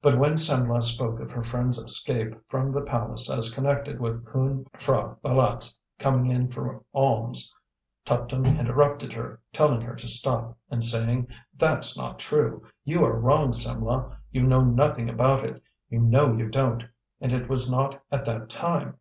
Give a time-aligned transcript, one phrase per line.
[0.00, 4.66] But when Simlah spoke of her friend's escape from the palace as connected with Khoon
[4.74, 7.52] P'hra Bâlât's coming in for alms,
[8.06, 11.26] Tuptim interrupted her, telling her to stop, and saying:
[11.58, 12.64] "That's not true.
[12.84, 15.60] You are wrong, Simlah, you know nothing about it.
[15.90, 16.84] You know you don't.
[17.20, 18.98] And it was not at that time."